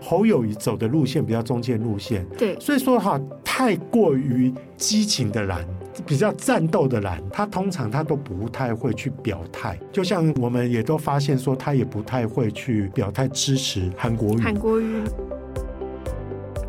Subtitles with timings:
[0.00, 5.64] 侯友谊走的路线比较中间路线，对，所以说哈，太过于激情的蓝，
[6.06, 9.78] 比较战斗的蓝，他通常他都不太会去表态。
[9.92, 14.40] 就像我们也都发现说，他也不太会去表态支持韩国瑜。
[14.40, 15.02] 韩国瑜。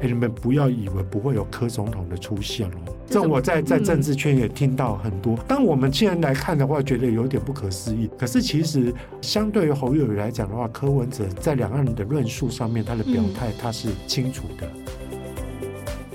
[0.01, 5.37] 欸、你们不要以为不会有柯总统的出现哦，这我在在政治圈也听到很多。
[5.47, 8.09] 当我们既然来看的话，觉得有点不可思议。
[8.17, 14.67] 可是其实相对于侯友宜来讲的话，柯文哲在两岸的论述上面，他的表态他是清楚的。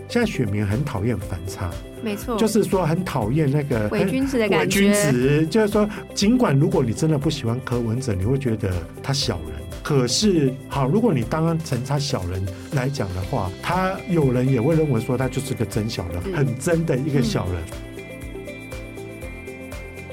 [0.09, 1.71] 现在选民很讨厌反差，
[2.03, 4.81] 没错，就是说很讨厌那个伪君子的感觉。
[4.81, 8.73] 伪君子就是说，尽管如果你真的不喜欢柯文哲，你会觉得
[9.03, 9.56] 他小人。
[9.87, 17.63] 可是，好，如果你当成他小人来讲的话，他有人也会认为说他就是个真小人，很真的一个小人。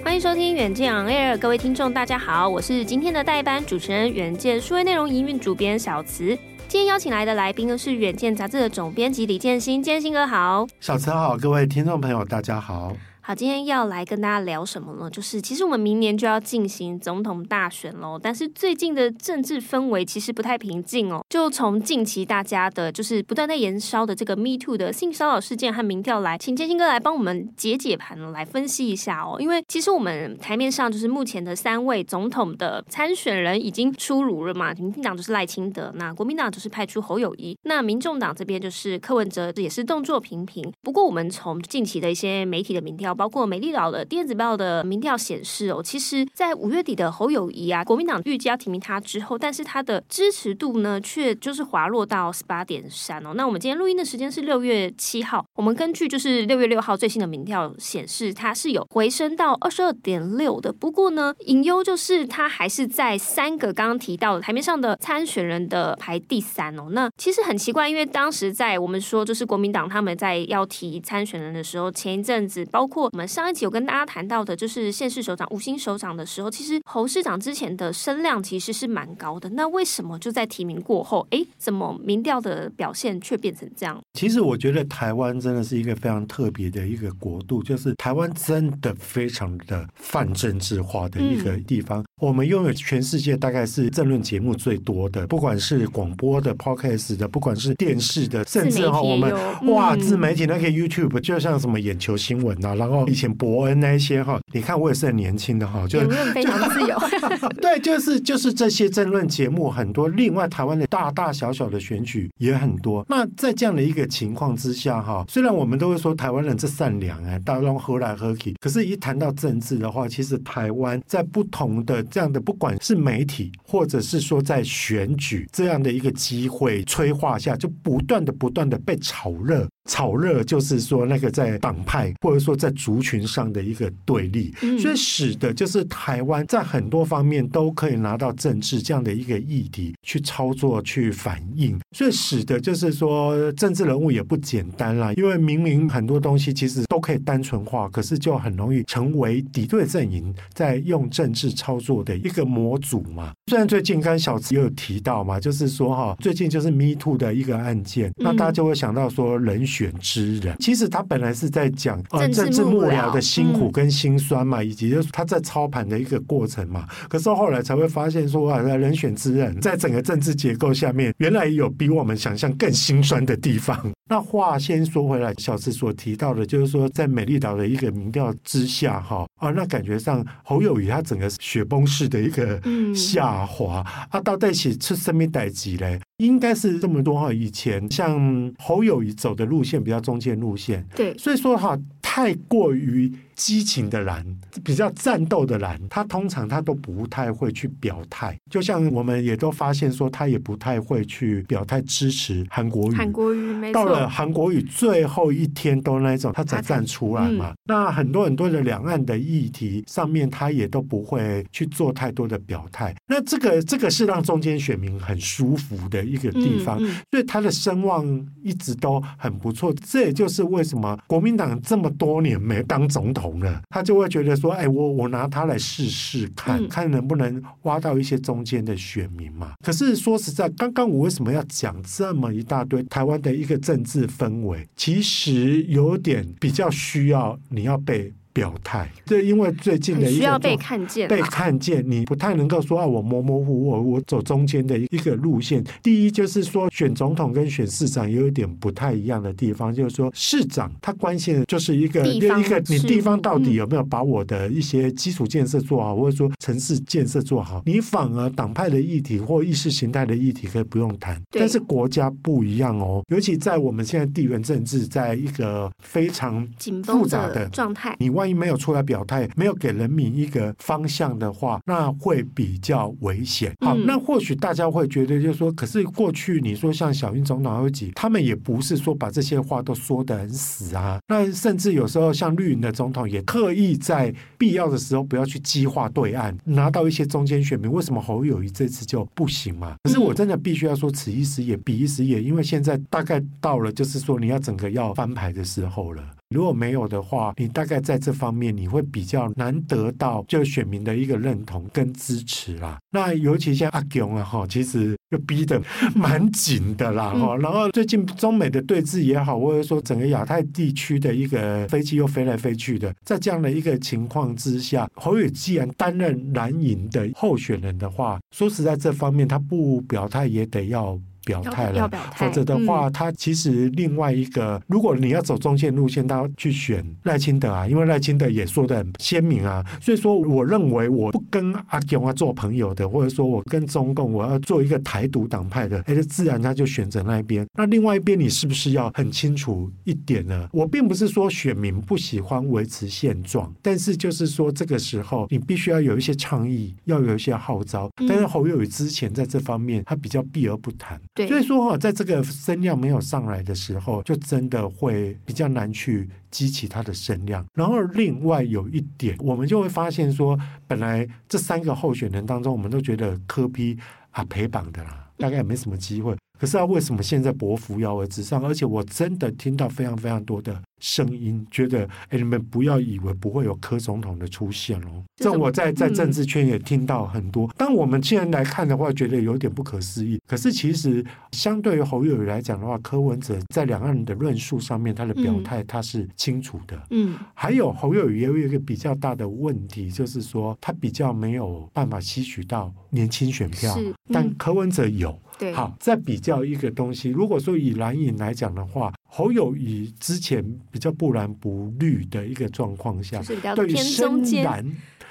[0.04, 6.38] 欢迎收听远见 On Air，各位听众大家好，我是今天的代班主持人远见数位内容营运主编小慈。
[6.68, 12.96] 今天邀请来的来宾呢是远见杂志的总编辑李建新，建新哥好，小慈好，各位听众朋友大家好。
[13.26, 15.10] 好，今天要来跟大家聊什么呢？
[15.10, 21.24] 就是其实我们明年就要进行总统大选喽，但是最近的政治氛围其实不太平静哦。
[21.30, 29.38] 就从近期大家的就是不断在延烧的这个 Me Too 的性骚扰事件和民调来，请建兴哥来帮我们解解盘，来分析一下哦。
[29.40, 40.62] 因为其实我们台面上就是目前的三位总统的参选人已经出炉了嘛，民进党就是赖清德，那国民党就是派出侯友谊，那民众党这边就是柯文哲，也是动作频频。
[40.82, 43.13] 不过我们从近期的一些媒体的民调。
[43.14, 53.34] 包括美丽岛的电子报的民调显示哦，其实，在五月底的侯友谊啊，国民党预计要提名他之后，但是他的支持度呢，却就是滑落到十八点三哦。
[53.36, 60.72] 那我们今天录音的时间是六月七号，我们根据就是六月六号最新的民调显示，他是有回升到二十二点六的。
[60.72, 66.88] 不过呢，隐忧就是他还是在三个刚刚提到的台面上的参选人的排第三哦。
[66.92, 73.03] 那其实很奇怪，因为当时在我们说就是国民党他们在要提参选人的时候，前一阵子包括。
[73.04, 79.50] 我们上一集有跟大家谈到的，就是县市首长吴兴首长的时候，其实侯市长之前的声量其实是蛮高的。
[79.50, 84.02] 那为什么就在提名过后，哎，怎么民调的表现却变成这样？
[84.14, 92.02] 其实我觉得台湾真的是一个非常特别的一个国度，就是台湾真的非常的泛政治化的一个地方。
[92.02, 99.30] 嗯、我们拥有全世界大概是政论节目最多的，不管是广播的、Podcast 的，不管是电视的，甚至哈我们、
[99.62, 102.93] 嗯、哇自媒体那个 YouTube，就像什么眼球新闻啊，然后。
[103.08, 106.00] 以前伯恩那些哈，你看我也是很年轻的哈，就
[106.34, 106.98] 非常自由。
[107.62, 110.08] 对，就是就是这些争论节目很多。
[110.08, 113.06] 另外，台湾的大大小小的选举也很多。
[113.10, 129.68] 那在这样的一个情况之下哈，虽然我们都会说台湾人这善良哎，大家喝来喝去，可是，一谈到政治的话，其实台湾在不同的这样的，不管是媒体或者是说在选举这样的一个机会催化下，就不断的不断的被炒热。
[129.90, 153.34] 炒热就是说那个在党派或者说在族群上的一个对立，所以使得就是台湾在很多方面都可以拿到政治这样的一个议题去操作去反映，所以使得就是说政治人物也不简单啦，因为明明很多东西其实都可以单纯化，可是就很容易成为敌对阵营在用政治操作的一个模组嘛。
[153.48, 159.68] 虽然最近刚小慈也有提到嘛，就是说哈，最近就是 Me Too 的一个案件，那大家就会想到说人。
[159.74, 166.86] 选之人，其实他本来是在讲呃政治幕僚的辛苦跟辛酸嘛，以及就是他在操盘的一个过程嘛。
[167.10, 173.92] 可是后来才会发现说啊，人选之人在整个政治结构下面，原来有比我们想象更辛酸的地方。
[174.14, 182.62] 那话先说回来，小慈所提到的，就是说在美丽岛的一个民调之下，哈啊，那感觉上侯友谊他整个雪崩式的一个
[182.94, 186.00] 下滑，啊，到底是出生命代志嘞？
[186.18, 193.12] 应该是这么多哈，以前像侯友谊走的路线比较中间路线，对，所以说哈，太过于。
[193.36, 194.26] 激情的蓝，
[194.64, 198.38] 比较战斗的蓝，他通常他都不太会去表态。
[198.50, 202.96] 就像我们也都发现说，他也不太会去表态支持韩国瑜。
[202.96, 203.74] 韩国瑜没错。
[203.74, 207.52] 到了韩国瑜最后一天都那种，他才站出来嘛。
[207.52, 212.96] 嗯、那很多很多的两岸的议题上面，他也都不会去做太多的表态。
[213.08, 218.06] 那这个这个是让中间选民很舒服的一个地方，嗯嗯、所以他的声望
[218.44, 219.74] 一直都很不错。
[219.86, 223.23] 这也就是为什么国民党这么多年没当总统。
[223.24, 234.68] 红了，他就会觉得说：“哎，我我拿它来试试看，嗯、看能不能挖到一些中间的选民嘛。”可是说实在，刚刚我为什么要讲这么一大堆台湾的一个政治氛围？
[234.76, 238.90] 其实有点比较需要你要被表态。
[239.06, 245.64] 对，因为最近的一个需要被看见，被看见，你不太能够说啊，我模模糊糊，我我走中间的一个路线。
[245.82, 257.62] 第一就是说，选总统跟选市长有一点不太一样的地方，就是说市长他关心的就是一个一个你地方到底有没有把我的一些基础建设做好，或者说城市建设做好。
[257.66, 266.48] 你反而党派的议题或意识形态的议题可以不用谈，但是国家不一样哦，尤其在我们现在地缘政治在一个非常
[266.84, 273.54] 复杂的状态，你万一没有出来表态，没有给人民一个方向的话，那会比较危险。
[273.60, 280.98] 好，那或许大家会觉得，就是说，可是过去你说像小英总统还有几，他们也不是说把这些话都说得很死啊。
[281.10, 287.70] 那甚至有时候像绿营的总统也刻意在必要的时候不要去激化对岸，拿到一些中间选民。
[287.70, 289.76] 为什么侯友谊这次就不行嘛？
[289.84, 296.02] 可是我真的必须要说，此一时也彼一时也，因为现在大概到了就是说你要整个要翻牌的时候了。
[296.34, 302.80] 如果没有的话，你大概在这方面你会比较难得到就选民的一个认同跟支持啦。
[302.92, 305.62] 那尤其像阿勇啊哈，其实就逼得
[305.96, 307.38] 蛮紧的啦哈。
[307.38, 321.00] 然后最近中美的对峙也好，或者说整个亚太地区的一个飞机又飞来飞去的，在这样的一个情况之下，侯友既然担任蓝营的候选人的话，说实在这方面他不表态也得要。
[321.26, 337.46] 表态了，否则的话，他其实另外一个，如果你要走中线路线，他要去选赖清德啊，因为赖清德也说的很鲜明啊，所以说，我认为我不跟阿共啊做朋友的，或者说我跟中共我要做一个台独党派的，哎，自然他就选择那一边。
[337.58, 340.48] 那另外一边，你是不是要很清楚一点呢？
[340.52, 347.90] 我并不是说选民不喜欢维持现状，但是就是说这个时候你必须要有一些倡议，要有一些号召。
[348.08, 351.00] 但是侯友宇之前在这方面他比较避而不谈。
[351.16, 357.46] 对，所以说哈，在这个声量没有上来的时候，就真的会比较难去激起他的声量。
[357.54, 360.38] 然后另外有一点，我们就会发现说，
[360.68, 363.78] 本来这三个候选人当中，我们都觉得科比
[364.12, 366.16] 啊陪绑的啦，大概也没什么机会。
[366.44, 368.44] 可是啊，为什么现在伯扶摇而直上？
[368.44, 370.62] 而且我真的听到非常非常多的。
[370.82, 375.02] 声音觉得，哎，你们不要以为不会有柯总统的出现哦。
[375.16, 377.50] 这我在在政治圈也听到很多。
[377.56, 380.20] 当我们既然来看的话，觉得有点不可思议。
[380.28, 381.02] 可是其实，
[381.32, 386.78] 相对于侯友宜来讲的话，柯文哲在两岸的论述上面，他的表态他是清楚的。
[386.90, 393.74] 嗯，还有侯友宜也有一个比较大的问题，就是说他比较没有办法吸取到年轻选票，
[394.12, 395.18] 但柯文哲有。
[395.44, 398.94] 对，好，再比较一个东西，如果说以蓝影来讲的话。
[399.16, 403.22] 侯友宜之前比较不蓝不绿的一个状况下，
[403.54, 404.66] 对于深蓝，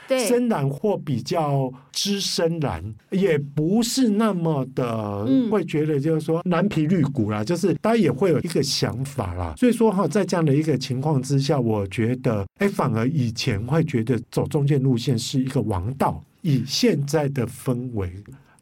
[0.09, 9.55] 对深蓝或比较资深蓝，也不是那么的会觉得就是说蓝皮绿骨啦，就是大家也会有一个想法啦。
[9.57, 18.13] 所以说哈，在这样的一个情况之下，我觉得哎，反而以前会觉得走中间路线是一个王道，以现在的氛围，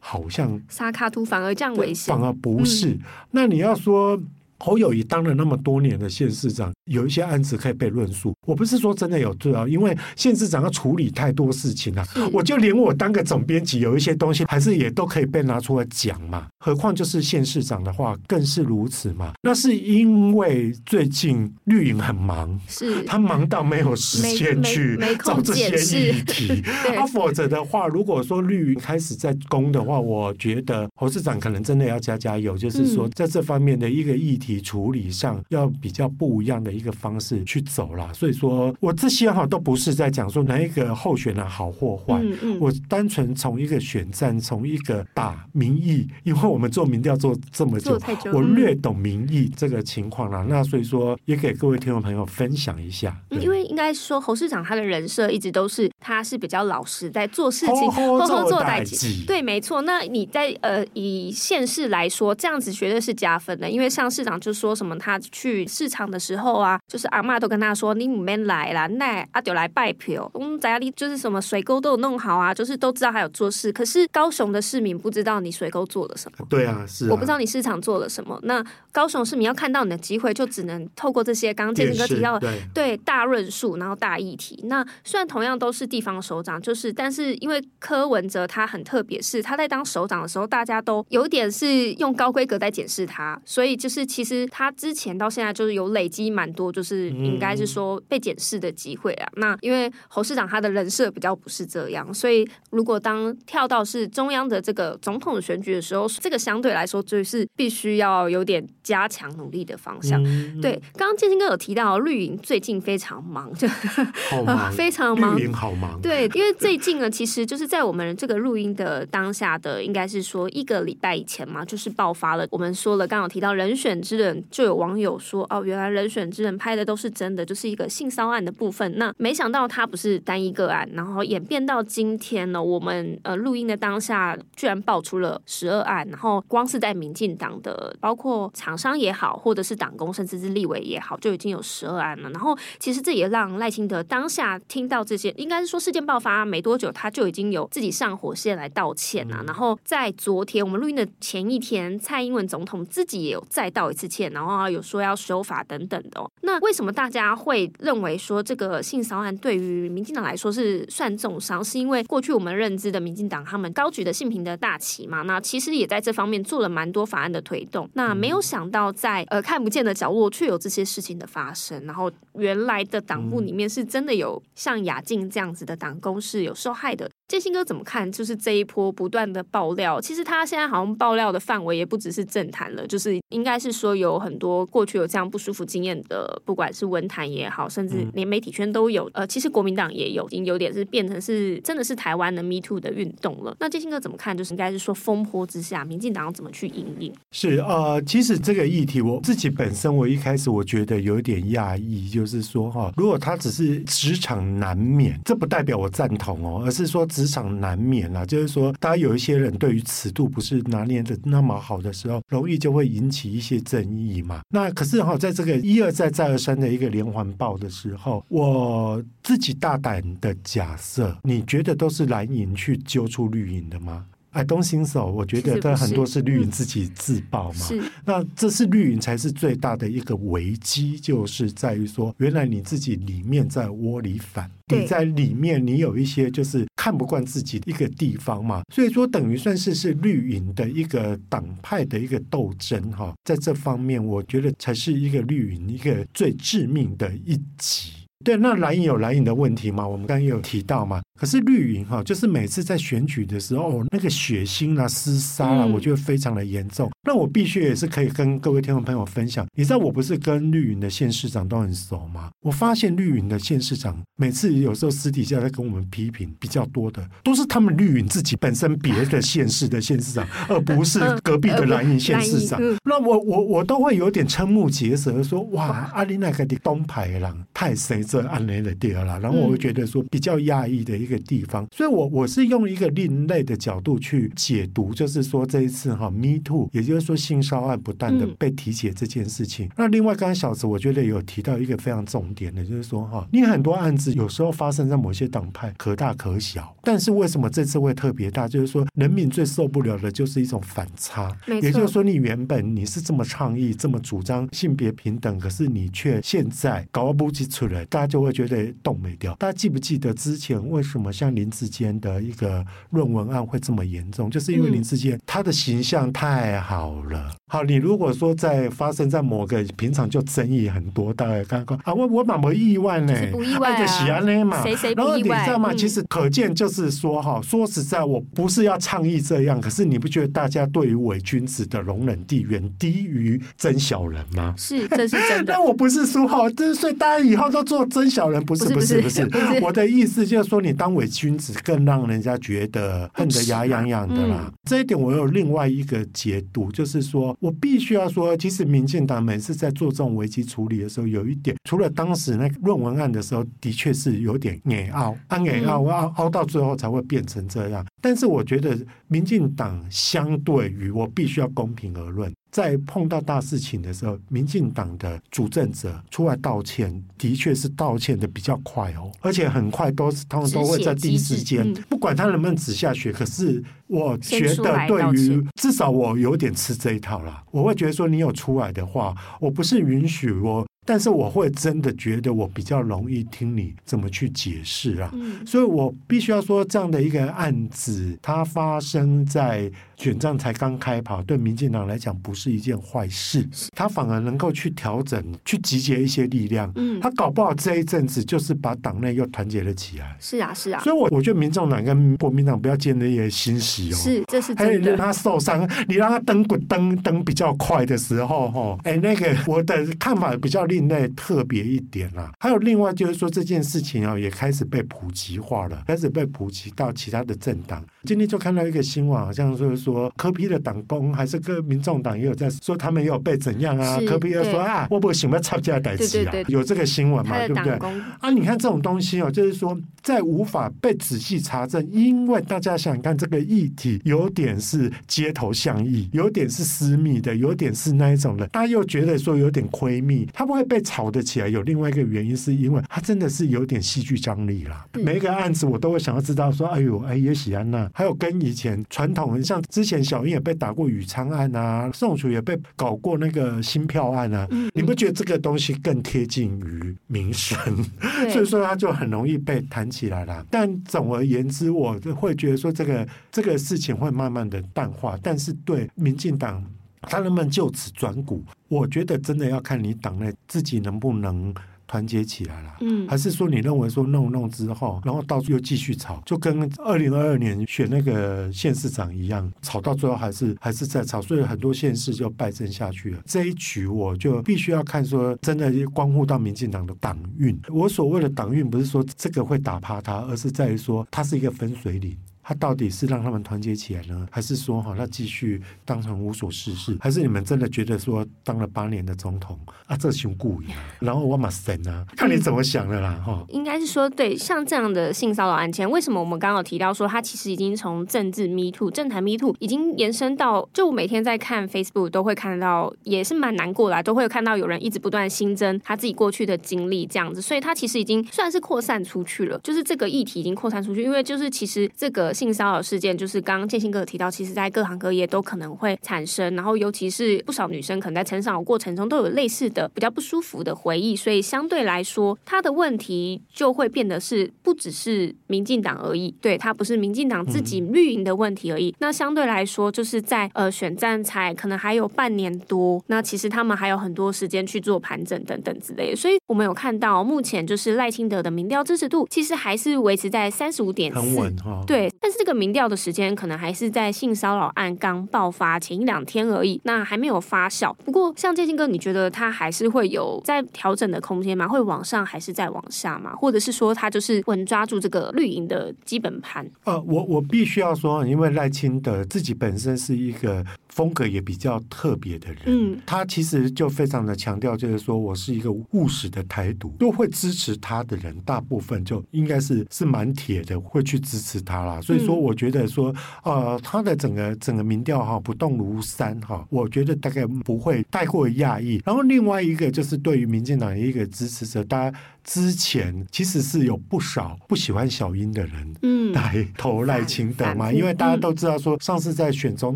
[0.01, 2.89] 好像沙卡图反而这样危险，反而不是。
[2.89, 2.99] 嗯、
[3.31, 4.21] 那你要说。
[4.63, 8.33] 侯友谊当了那么多年的县市长，有一些案子可以被论述。
[8.47, 12.05] 我不是说真的有罪啊，因为县市长要处理太多事情了。
[12.31, 16.47] 我就连我当个总编辑，有一些东西还是也都可以被拿出来讲嘛。
[16.59, 19.33] 何况就是县市长的话，更是如此嘛。
[19.41, 26.63] 那是因为最近绿营很忙，是他忙到没有时间去找这些议题。
[26.97, 34.51] 啊否则的话，如果说绿营开始在攻的话，我觉得侯市长可能真的要加加油，就是说在这方面的一个议题。
[34.61, 50.45] 处理上要比较不一样的一个方式去走啦，所以说我这些哈都不是在讲说哪一个候选人好或坏，嗯嗯、我单纯从一个选战，从一个打民意，因为我们做民调做这么久，久我略懂民意这个情况啦。
[50.49, 59.83] 那所以说也给各位听众朋友分享一下，因为应该说侯市长他的人设一直都是他是比较老实，在做事情，呵呵做代志，对，没错。
[59.83, 64.31] 那你在呃以县市来说，这样子绝对是加分的，因为像市长。
[64.41, 73.71] 就说什么他去市场的时候啊，就是阿妈都跟他说：“你唔免来啦，那阿就来拜票。”嗯，在家里就是什么水沟都有弄好啊，就是都知道还有做事。
[73.71, 76.45] 可是高雄的市民不知道你水沟做了什么。
[76.49, 77.09] 对啊，是啊。
[77.11, 78.39] 我不知道你市场做了什么。
[78.43, 84.59] 那高雄市民要看到你的机会，就只能透过这些刚刚建兴哥提到的对，对大论述，然后大议题。
[84.67, 99.27] 那虽然同样都是地方首长，就是但是因为柯文哲他很特别，是他在当首长的时候，大家都有点是用高规格在检视他，所以就是其实他之前到现在就是有累积蛮多，就是应该是说被检视的机会啊。
[99.35, 110.21] 嗯、那因为侯市长他的人设比较不是这样，所以如果当跳到是中央的这个总统的选举的时候，这个相对来说就是必须要有点加强努力的方向。
[110.23, 115.99] 嗯、对，刚刚建新哥有提到绿营最近非常忙，就好 忙，非常忙，绿营好忙。
[116.01, 122.47] 对，因为最近呢，其实就是在我们这个录音的当下的，应该是说一个礼拜以前嘛，就是爆发了。
[122.49, 128.97] 我们说了，刚刚有提到人选之人，就有网友说哦，原来人选之人拍的都是真的，就是一个性骚案的部分。
[128.97, 142.29] 那没想到他不是单一个案，然后演变到今天呢，我们呃录音的当下居然爆出了十二案，然后光是在民进党的，包括厂商也好，或者是党工，甚至是立委也好，就已经有十二案了。
[142.31, 149.43] 然后其实这也让赖清德当下听到这些，应该是说事件爆发没多久，他就已经有自己上火线来道歉啊。
[149.45, 156.30] 然后在昨天我们录音的前一天，蔡英文总统自己也有再道一次歉，然后有说要修法等等的。
[156.43, 161.63] 那为什么大家会认为说这个性骚案对于民进党来说是算重伤？
[161.63, 165.21] 是因为过去我们认知的民进党他们高举的性平的大旗嘛？
[165.21, 167.87] 那其实也在这方面做了蛮多法案的推动。
[167.93, 171.85] 那没有想到在呃看不见的角落却有这些事情的发生。
[171.85, 177.07] 然后原来的党部里面是真的有像雅静这样子的党工是有受害的。
[177.31, 178.11] 建新哥怎么看？
[178.11, 189.09] 就是这一波不断的爆料，其实他现在好像爆料的范围也不只是政坛了，就是应该是说有很多过去有这样不舒服经验的，不管是文坛也好，甚至连媒体圈都有。
[189.13, 193.55] 呃，其实国民党也有，已经有点是变成是真的是台湾的 Me Too 的运动了。
[193.61, 194.37] 那建新哥怎么看？
[194.37, 197.13] 就是应该是说风波之下，民进党要怎么去应应？
[197.31, 207.07] 是呃，其实这个议题我自己本身我一开始我觉得有一点讶异，就是说哈，如果他只是职场难免，这不代表我赞同哦，而是说。
[207.21, 214.41] 职场难免啦，就是说，大家有一些人对于尺度不是拿捏的那么好的时候，容易就会引起一些争议嘛。
[214.49, 227.67] 那可是哈，在这个一而再再而三的一个连环爆的时候，我自己大胆的假设，你觉得都是蓝营去揪出绿营的吗？I don't think so，我觉得这很多是绿营自己自爆嘛。
[227.71, 238.61] 嗯、那这是绿营才是最大的一个危机，就是在于说，原来你自己里面在窝里反，你在里面你有一些就是看不惯自己的一个地方嘛。
[238.73, 247.91] 所以说，等于算是是绿营的一个党派的一个斗争哈，在这方面，我觉得才是一个绿营一个最致命的一击。
[248.23, 249.87] 对，那蓝营有蓝营的问题嘛？
[249.87, 251.01] 我们刚刚也有提到嘛。
[251.19, 256.89] 可是绿营哈，就是每次在选举的时候，那个血腥啊、厮杀啊，我觉得非常的严重。
[257.01, 262.29] 嗯、那我必须也是可以跟各位听众朋友分享，你知道我不是跟绿云的县市长都很熟吗？
[262.41, 272.59] 我发现绿云的县市长每次有时候私底下在跟我们批评比较多的，都是他们绿云自己本身别的县市的县市长，而不是隔壁的蓝营县市长。
[272.83, 279.17] 那我我我都会有点瞠目结舌，说哇，阿里那个的东排人太谁这安雷的地儿了。
[279.19, 281.21] 然后我会觉得说比较压抑的一个。
[281.21, 289.67] 地方，所以我我是用一个另类的角度去解读，就是说这一次哈，Me Too，也就是说性骚案不断的被提起这件事情。
[289.67, 298.45] 嗯、那另外，刚刚小子我觉得有提到一个非常重点的，就是说哈，你很多案子有时候发生在某些党派可大可小，但是为什么这次会特别大？
[298.45, 309.33] 就是说人民最受不了的就是一种反差，也就是说你原本你是这么倡议、这么主张性别平等，可是你却现在搞不起出来，大家就会觉得动没掉。
[309.35, 311.11] 大家记不记得之前为什么？
[311.11, 317.40] 像林志坚的一个论文案会这么严重，就是因为林志坚他的形象太好好了。
[317.51, 325.39] 好，你如果说在发生在某个平常就争议很多，大概刚刚啊，我我蛮不意外呢，不意外啊，喜安呢嘛，谁谁不意外？
[325.39, 325.73] 你知道吗？
[325.73, 334.55] 其实可见就是说哈，说实在，我不是要倡议这样，可是你不觉得大家对于伪君子的容忍地远低于真小人吗？
[334.57, 335.51] 是，这是真的。
[335.51, 339.29] 但我不是说哈，所以大家以后都做真小人，不是不是不是，
[339.61, 344.45] 我的意思就是说，你当伪君子更让人家觉得恨得牙痒痒的啦。
[344.45, 357.83] 嗯、这一点我有另外一个解读，就是说我必须要说，其实民进党每次在做这种危机处理的时候，有一点，除了当时那个论文案的时候，的确是有点硬拗，按硬拗，拗拗到最后才会变成这样。
[357.99, 362.31] 但是我觉得民进党相对于我必须要公平而论。
[362.51, 385.09] 在碰到大事情的时候，民进党的主政者出来道歉，的确是道歉的比较快哦，而且很快都是他们都会在第一时间，嗯、不管他能不能止下血，可是我觉得对于至少我有点吃这一套啦，我会觉得说你有出来的话，我不是允许我但是我会真的觉得我比较容易听你怎么去解释啊。
[385.13, 389.71] 嗯，所以我必须要说，这样的一个案子，它发生在。
[390.01, 396.71] 选战才刚开跑，对民进党来讲不是一件坏事，他反而能够去调整、去集结一些力量。
[396.75, 400.17] 嗯，他搞不好这一阵子就是把党内又团结了起来。
[400.19, 400.81] 是啊，是啊。
[400.81, 403.95] 所以我，我我觉得民众党跟国民党不要建立一些欣喜哦。
[403.95, 404.63] 是，这是真的。
[404.65, 412.31] 还有让他受伤，你让他登滚登登比较快的时候，哈，哎，那个我的看法比较另类、特别一点啦。
[412.39, 417.85] 还有另外就是说，这件事情啊，也开始被普及化了，开始被普及到其他的政党。
[418.05, 419.91] 今天就看到一个新闻，好像就是说。
[419.91, 423.99] 说柯 P 的党工还是跟民众党也有在说他们也有被怎样啊？
[424.07, 427.37] 柯 P 又说啊，我不喜欢吵架代志啊，有这个新闻嘛？
[427.45, 427.73] 对不对？
[428.19, 441.49] 啊，你看这种东西哦，就是说在无法被仔细查证，因为大家想看这个议题有点是街头巷议，有点是私密的，有点是那一种的，大家又觉得说有点窥密，他不会被炒得起来。
[441.49, 444.85] 有另外一个原因，是因为他真的是有点戏剧张力啦。
[444.93, 449.61] 每一个案子我都会想要知道说，哎呦，哎也喜安娜，还有跟以前传统像。
[449.69, 457.57] 之前小英也被打过宇昌案啊，宋楚也被搞过那个新票案啊，你不觉得这个东西更贴近于民生？
[458.29, 460.45] 所以说他就很容易被谈起来了。
[460.49, 466.63] 但总而言之，我会觉得说这个这个事情会慢慢的淡化，但是对民进党
[467.01, 471.53] 他能不能就此转股，我觉得真的要看你党内自己能不能。
[471.91, 483.21] 团结起来了，嗯，还是说你认为说弄弄之后，然后到处又继续吵，就跟二零二二年选那个县市长一样，吵到最后还是还是在吵，所以很多县市就败阵下去了。
[483.25, 487.59] 这一局我就必须要看说，真的关乎到民进党的党运。
[487.67, 492.15] 我所谓的党运，不是说这个会打趴他，而是在于说它是一个分水岭。
[492.51, 496.97] 他到底是让他们团结起来呢，还是说哈，他继续当成无所事事？
[496.99, 500.65] 还是你们真的觉得说当了八年的总统啊，这熊故意，
[500.99, 503.45] 然后我马神啊，看你怎么想的啦哈。
[503.47, 522.33] 应该是说，对，像这样的性骚扰案件，为什么我们刚刚有提到说，他其实已经从政治 Me Too、政坛 Me Too 已经延伸到，就我每天在看 Facebook 都会看到，也是蛮难过的，都会有看到有人一直不断新增他自己过去的经历这样子，所以他其实已经算是扩散出去了，就是这个议题已经扩散出去，因为就是其实这个。
[522.41, 538.89] 性骚扰事件就是刚刚建兴哥提到，其实在各行各业都可能会产生，然后尤其是不少女生可能在成长的过程中都有类似的比较不舒服的回忆，所以相对来说，他的问题就会变得是不只是民进党而已，对，他不是民进党自己绿营的问题而已。
[538.89, 546.15] 嗯、那相对来说，就是在呃选战才可能还有半年多，那其实他们还有很多时间去做盘整等等之类的。
[546.15, 552.09] 所以我们有看到目前就是赖清德的民调支持度其实还是维持在三十五点四，很稳哈，对。
[552.19, 557.93] 但是这个民调的时间可能还是在性骚扰案刚爆发前一两天而已，那还没有发酵。
[558.05, 561.67] 不过，像建新哥，你觉得他还是会有在调整的空间吗？
[561.67, 563.35] 会往上还是再往下吗？
[563.35, 566.65] 或者是说，他就是稳抓住这个绿营的基本盘？
[566.85, 581.99] 呃，我我必须要说，因为赖清德自己本身是一个风格也比较特别的人，嗯，他其实就非常的强调，就是说我是一个务实的台独，都会支持他的人，大部分就应该是是蛮铁的，会去支持他啦。
[582.11, 589.01] 所以说，我觉得说，呃，他的整个整个民调哈不动如山哈，我觉得大概不会太过讶异。
[589.05, 599.95] 然后另外一个就是对于民进党的一个支持者，大家之前其实是有不少不喜欢小英的人，嗯，来投赖清德嘛，因为大家都知道说，上次在选总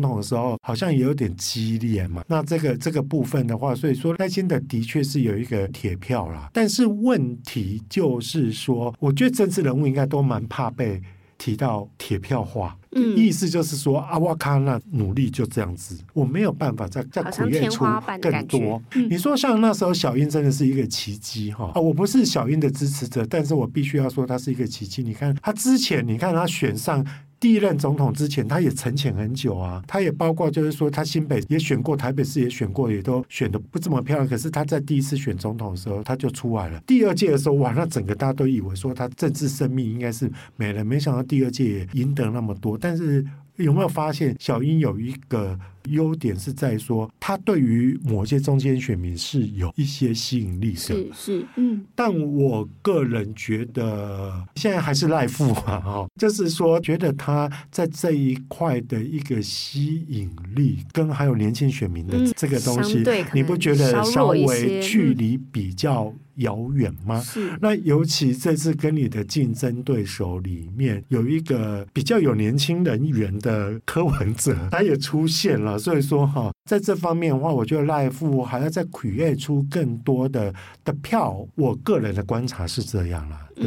[0.00, 2.24] 统的时候好像也有点激烈嘛。
[2.26, 6.48] 那这个这个部分的话，所以说赖清德的确是有一个铁票啦。
[6.54, 11.02] 但是问题就是说，我觉得政治人物应该都蛮怕被。
[11.38, 17.84] 提到铁票化，嗯、意思就是说阿瓦卡那努力就这样子，我没有办法再再苦练出
[18.20, 18.82] 更多。
[18.94, 21.80] 嗯、你说像那时候小英真的是一个奇迹哈啊！
[21.80, 25.02] 我不是小英的支持者，但是我必须要说他是一个奇迹。
[25.02, 27.06] 你看他之前，你看他选上。
[27.38, 34.26] 第一任总统之前，他也沉潜很久啊，他也包括就是说，他新北也选过，台北市也选过，也都选的不怎么漂亮。
[34.26, 36.80] 可是他在第一次选总统的时候，他就出来了。
[36.86, 42.78] 第二届的时候，哇，那整个大家都以为说他政治生命应该是没了，没想到第二届也赢得那么多。
[42.78, 43.24] 但是
[43.56, 45.58] 有没有发现，小英有一个？
[45.88, 51.84] 优点是在说，他对于某些中间选民是有一些吸引力的，是是，嗯。
[51.94, 67.20] 但我个人觉得，现在还是赖富嘛， 哈，就是说，觉得他在这一块的一个吸引力，跟还有年轻选民的这个东西，你不觉得稍微距离比较遥远吗？
[67.20, 67.56] 是。
[67.60, 75.75] 那尤其这次跟你的竞争对手里面有一个比较有年轻人缘的柯文哲，他也出现了。
[75.78, 80.52] 所以说哈，在这方面的话，我觉得赖富还要再活跃出更多的
[80.84, 81.46] 的票。
[81.54, 83.46] 我个人的观察是这样啦。
[83.54, 83.64] 对。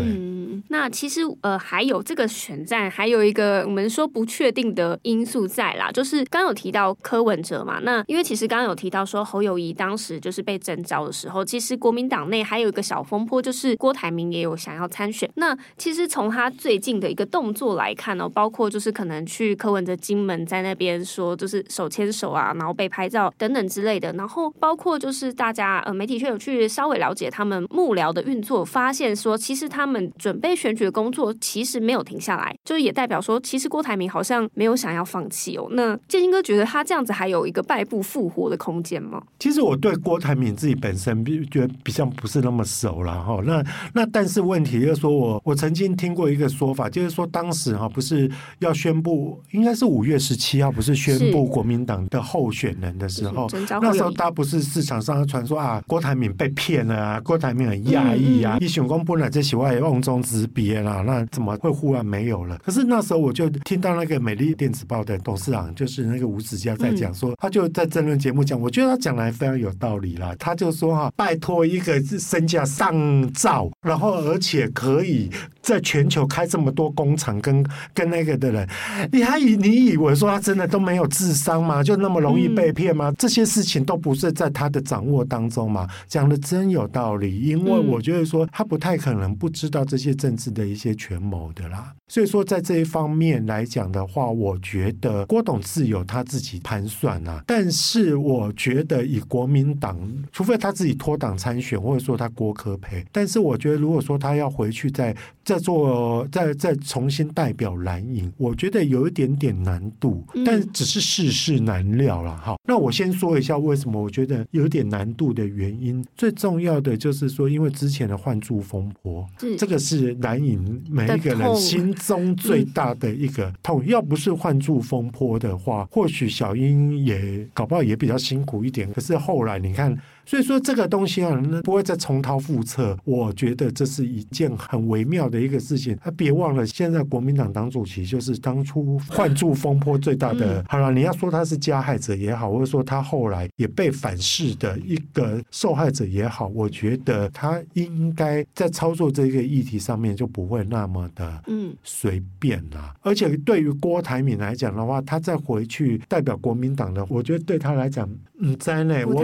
[0.67, 15.29] 那其实呃还有这个选战，还有一个我们说不确定的因素在啦，就是刚有提到柯文哲嘛，那因为其实刚刚有提到说侯友谊当时就是被征召的时候，其实国民党内还有一个小风波，就是郭台铭也有想要参选。
[15.35, 30.48] 那其实从他最近的一个动作来看呢、哦，包括就是可能去柯文哲金门在那边说就是手牵手啊，然后被拍照等等之类的，然后包括就是大家呃媒体却有去稍微了解他们幕僚的运作，发现说其实他们准备。
[30.55, 35.67] 选举的工作其实没有停下来，就也代表说，其实郭台铭好像没有想要放弃哦。
[35.71, 39.21] 那建兴哥觉得他这样子还有一个败部复活的空间吗？
[39.39, 43.39] 其实我对郭台铭自己本身比觉得比较不是那么熟了哈。
[43.45, 53.47] 那那但是问题就是说我我曾经听过一个说法，就是说当时哈不是要宣布，应该是五月十七号不是宣布国民党的候选人的时候，
[53.81, 62.57] 那时候他不是市场上传说啊郭台铭被骗了啊，郭台铭很压抑啊，一选公布了这喜欢瓮中之识别啦，那怎么会忽然没有了？
[62.59, 70.35] 可是那时候我就听到那个美丽电子报的董事长，就是那个吴子嘉在讲说，他就在争论节目讲，我觉得他讲来非常有道理啦。
[70.39, 75.29] 他就说哈，拜托一个身价上兆，然后而且可以
[75.61, 78.67] 在全球开这么多工厂，跟跟那个的人，
[79.11, 81.83] 你还以你以为说他真的都没有智商吗？
[81.83, 83.13] 就那么容易被骗吗？
[83.17, 85.87] 这些事情都不是在他的掌握当中吗？
[86.07, 97.43] 讲的真有道理，因为我觉得说他不太可能不知道这些政治的一些权谋的啦，所以说在这一方面来讲的话，我觉得郭董自有他自己盘算啊。
[97.45, 99.99] 但是我觉得以国民党，
[100.31, 105.15] 除非他自己脱党参选，或者说他郭科培，但是我觉得如果说他要回去再
[105.49, 112.37] 再做再再重新代表蓝营，我觉得有一点点难度，但只是世事难料了。
[112.37, 116.05] 哈，那我先说一下为什么我觉得有点难度的原因。
[116.15, 119.25] 最重要的就是说，因为之前的换柱风波，
[119.57, 120.39] 这个是蓝。
[120.39, 128.91] 影每一个人心中最大的一个痛，要不是换柱风波的话，或许小英也搞不好也比较辛苦一点。
[128.93, 129.97] 可是后来你看。
[130.29, 132.95] 所以说这个东西啊，不会再重蹈覆辙。
[133.03, 135.97] 我觉得这是一件很微妙的一个事情。
[135.99, 140.63] 他别忘了，现在国民党党主席就是当初换住风波最大的。
[140.69, 152.93] 好了，你要说他是加害者也好，或者说他后来也被反噬的一个受害者也好，我觉得他应该在操作这个议题上面就不会那么的嗯随便了。
[153.01, 158.07] 而且对于郭台铭来讲的话，他再回去代表国民党的，我觉得对他来讲，
[158.39, 159.23] 嗯，在内我我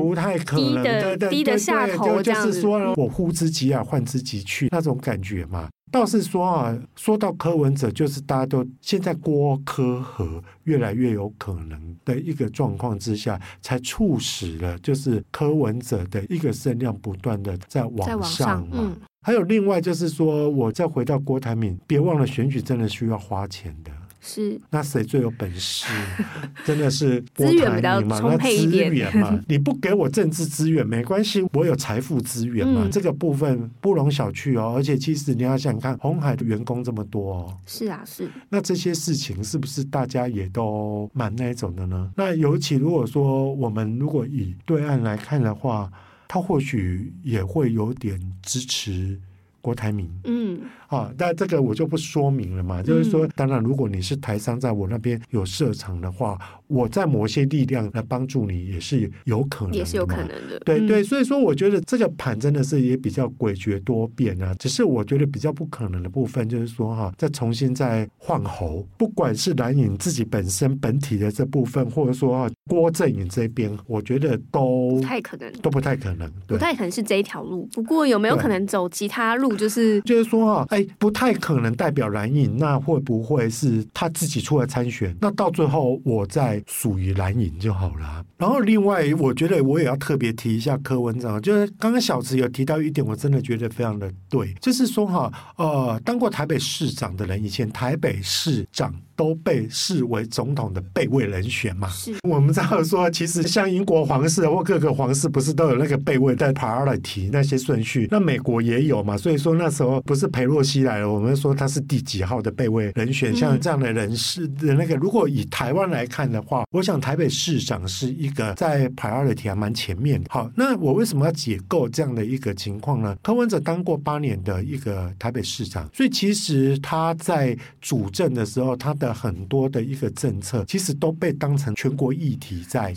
[0.00, 0.38] 不太。
[0.38, 5.68] 可能对对对对，就就是说，我呼之即来，唤之即去那种感觉嘛。
[5.90, 18.96] 倒是说啊，说到柯文哲，就是大家都现在郭柯和越来越有可能的一个状况之下，才促使了就是柯文哲的一个声量不断的在往上嘛。
[19.20, 23.90] 还有另外就是说，我再回到郭台铭，别忘了选举真的需要花钱的。
[24.24, 25.84] 是，那谁最有本事？
[26.64, 28.88] 真的是 资源比较充沛一点。
[28.88, 34.74] 资源嘛， 你不给我政治资源没关系，我有财富资源嘛，嗯、这个部分不容小觑哦。
[34.76, 37.58] 而且其实你要想看，红海的员工这么多哦。
[37.66, 38.30] 是啊，是。
[38.48, 42.12] 那这些事情是不是大家也都蛮那种的呢？
[42.16, 45.90] 那尤其如果说我们如果以对岸来看的话，
[46.28, 49.18] 他或许也会有点支持。
[49.64, 50.60] 郭台铭，嗯，
[50.92, 52.82] 好，那这个我就不说明了嘛。
[52.82, 60.60] 嗯、就是说，当然，如果你是台商，在我那边有设厂的话，我在某些力量来帮助你，也是有可能，也是有可能的。
[60.66, 64.54] 对、嗯、对，所以说，我觉得这个盘真的是也比较诡谲多变啊。
[64.58, 77.66] 只是我觉得比较不可能的部分，就是说哈，再重新再换猴，不管是蓝影自己本身本体的这部分，或者说啊郭正宇这边，我觉得都不太可能，都不太可能，不太可能是这一条路。
[77.72, 79.56] 不过有没有可能走其他路？
[79.56, 85.16] 就是就是说啊，哎，不太可能代表蓝营，那会不会是他自己出来参选？
[85.20, 88.24] 那到最后我再属于蓝营就好了。
[88.36, 101.88] 然后另外，我觉得我也要特别提一下柯文哲，就是刚刚小池有提到一点，我真的觉得非常的对，就是说哈，呃，当过台北市长的人，以前台北市长都被视为总统的备位人选嘛。
[101.88, 108.08] 是我们知道说，其实像英国皇室或各个皇室，不是都有那个备位在 priority 那些顺序？
[108.10, 109.16] 那美国也有嘛。
[109.16, 113.34] 所以说那时候不是裴洛西来了，我们说他是第几号的备位人选？
[113.34, 120.22] 像这样的人士的那个，如果以台湾来看的话，我想台北市长是一个在 priority 还蛮前面。
[120.28, 123.16] 好，那我为什么要解构这样的一个情况呢？
[123.22, 132.94] 柯文哲当过八年的一个台北市长，所以其实他在主政的时候，他的很多的一个政策，其实都被当成全国议题在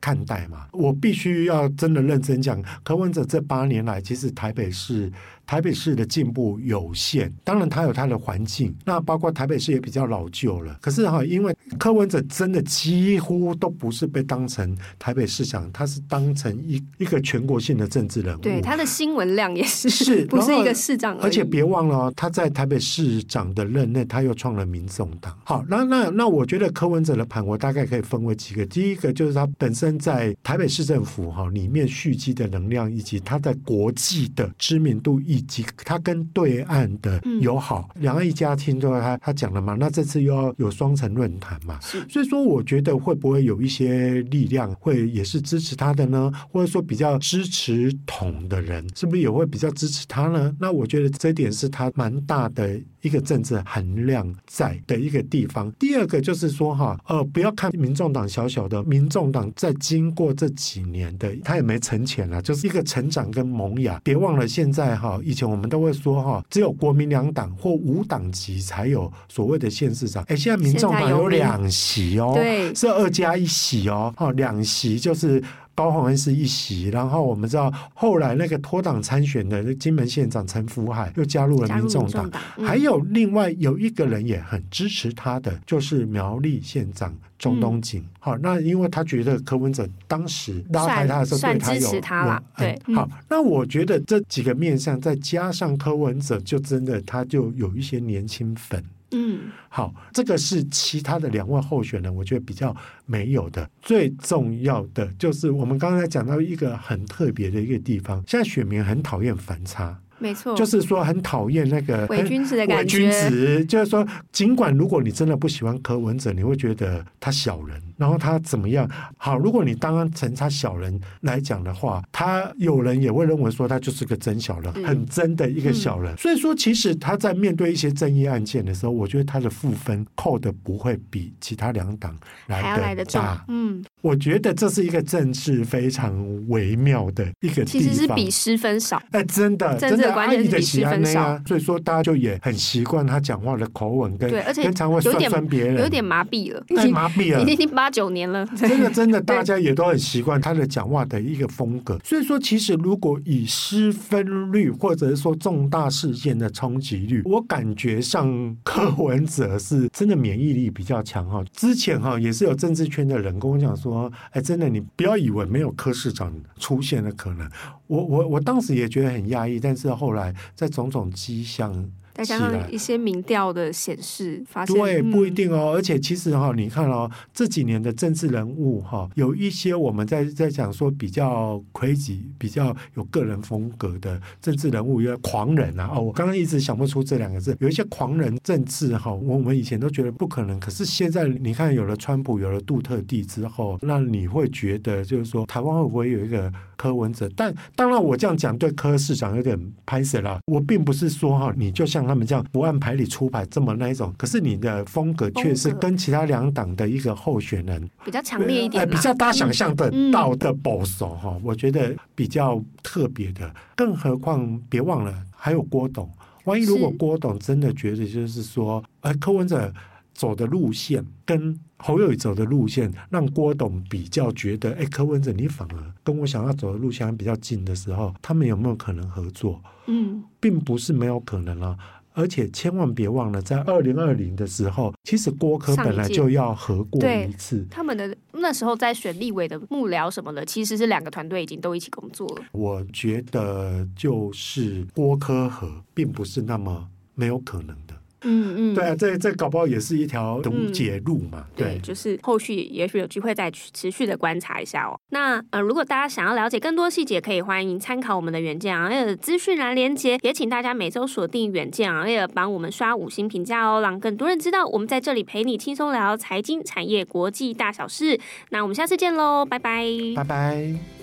[0.00, 0.66] 看待嘛。
[0.72, 5.12] 我必须要真的认真讲，柯文哲这八年来，其实台北市。
[5.46, 10.76] 台北市的进步有限，当然它有它的环境，那包括台北市也比较老旧了。
[10.80, 18.40] 可是哈，因为柯文哲真的几乎都不是被当成台北市长，他是当成一一个全国性的政治人物。
[18.40, 21.24] 对，他的新闻量也是是 不是一个市长而？
[21.24, 25.36] 而且别忘了，他在台北市长的任内，他又创了民众党。
[25.44, 28.64] 好，那那那，我觉得柯文哲的盘，我大概可以分为几个。
[28.66, 35.20] 第一个就是他本身在台北市政府哈里面蓄积的能量，以及他在国际的知名度。
[35.34, 39.76] 以及他跟对岸的友好，两岸一家亲，都他他讲了嘛。
[39.80, 41.76] 那这次又要有双城论坛嘛，
[42.08, 46.30] 所以说我觉得会不会有一些力量会也是支持他的呢？
[46.52, 50.54] 或者说比较支持统的人，是不是也会比较支持他呢？
[50.60, 55.72] 那我觉得这点是他蛮大的一个政治含量在的一个地方。
[55.72, 64.00] 第二个就是说哈，呃，不要看民众党小小的，民众党在经过这几年的，他也没沉潜了，就是一个成长跟萌芽。
[64.04, 65.20] 别忘了现在哈。
[65.24, 70.22] 以前我们都会说哈，只有国民两党或五党籍才有所谓的县市长。
[70.28, 75.42] 哎，现在民众党有两席哦，对，是二加一席哦，哦，两席就是
[75.74, 87.14] 高虹安是一席，然后我们知道后来那个脱党参选的金门县长陈福海又加入了民众党，嗯、还有另外有一个人也很支持他的，就是苗栗县长。
[87.36, 98.82] 钟东锦，好，那因为他觉得柯文哲当时拉开他的时候，对他有支持他了，对，好，那我觉得这几个面向再加上柯文哲，就真的他就有一些年轻粉，
[99.14, 102.74] 嗯，好，这个是其他的两位候选人，我觉得比较
[103.06, 103.70] 没有的。
[103.80, 109.96] 最重要的就是我们刚才讲到一个很特别的一个地方，现在选民很讨厌反差。
[110.18, 112.98] 没错，就是说很讨厌那个伪君子的感觉。
[112.98, 118.88] 伪君子就是说，尽管如果你真的不喜欢柯文哲，你会觉得他小人，然后他怎么样？
[119.16, 126.14] 好，如果你当成他小人来讲的话，他有人也会认为说他就是个真小人，嗯、很真的一个小人。
[126.14, 133.44] 嗯、所以说，其实他在面对一些争议案件的时候，我觉得他的负分扣的不会比其他两党来的大。
[133.48, 133.84] 嗯。
[134.00, 136.14] 我觉得这是一个政治非常
[136.48, 139.02] 微妙的一个地方，其实是比失分少。
[139.12, 141.40] 哎，真的，真的，关键是比失分少。
[141.46, 148.46] 所以说，大家就也很习惯他讲话的口吻，跟经常会酸酸别人，有点麻痹了，太麻痹了，已经八九年了。
[148.56, 151.98] 真的，真的，大家也都很习惯他的讲话的一个风格。
[152.02, 161.44] 所以说，其实如果以失分率，或者是说重大事件的冲击率，我感觉上柯文哲是真的免疫力比较强哈。
[161.52, 164.10] 之前哈也是有政治圈的人跟我讲说。
[164.30, 167.46] 哎，真的，你不要以为没有柯市长出现的可能。
[167.86, 171.84] 我我我当时也觉得很压抑，但是后来在种种迹象。
[172.14, 175.72] 再加上一些民调的显示，发现对不一定哦。
[175.74, 185.90] 而且其实哈，你看哦，这几年的政治人物哈，有一些我们在在讲说比较 crazy、比较有个人风格的政治人物，有狂人啊。
[185.92, 187.56] 哦，我刚刚一直想不出这两个字。
[187.58, 197.28] 有一些狂人政治哈，我们以前都觉得不可能，可是现在你看，有了川普，有了杜特地之后，那你会觉得就是说，台湾会不会有一个柯文哲？
[197.34, 200.38] 但当然，我这样讲对柯市长有点拍死了。
[200.46, 202.03] 我并不是说哈，你就像。
[202.06, 213.52] 他们这样不按牌理出牌，这么那一种，可是你的风格却是跟其他两党的一个候选人比较强烈一点，比较大家想象的到的保守哈，我觉得比较特别的。
[213.76, 216.10] 更何况别忘了还有郭董，
[216.44, 219.72] 万一如果郭董真的觉得就是说，哎，柯文哲
[220.12, 229.60] 走的路线跟侯友宜走的路线，让郭董比较觉得，哎，柯文哲你反而跟我想要走的路线还比较近的时候，他们有没有可能合作？
[229.86, 231.76] 嗯，并不是没有可能啊。
[232.14, 237.66] 而且千万别忘了，在二零二零的时候，其实郭科本来就要合过一次。
[237.70, 242.44] 他们的那时候在选立委的幕僚什么的，其实是两个团队已经都一起工作了。
[242.52, 247.94] 我觉得就是郭科合，并不是那么没有可能的。
[248.24, 251.38] 嗯嗯，对啊，这这搞不好也是一条无解路嘛。
[251.38, 254.98] 嗯、对，对，就是后续也许有机会再持续的观察一下哦。
[255.10, 268.18] 那呃，如果大家想要了解更多细节，可以欢迎参考我们的远见 on air 的资讯栏连接，也请大家每周锁定远见 on air，帮我们刷五星评价哦，让更多人知道我们在这里陪你轻松聊财经产业国际大小事。
[268.50, 270.93] 那我们下次见喽，拜拜，拜拜。